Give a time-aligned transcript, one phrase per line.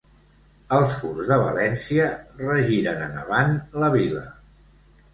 [0.77, 2.09] Els Furs de València,
[2.41, 4.29] regiren en avant la Vila.